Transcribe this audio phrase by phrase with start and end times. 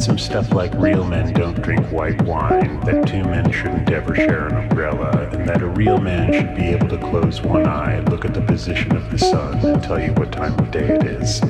[0.00, 4.46] some stuff like real men don't drink white wine, that two men shouldn't ever share
[4.46, 8.24] an umbrella, and that a real man should be able to close one eye, look
[8.24, 11.42] at the position of the sun, and tell you what time of day it is.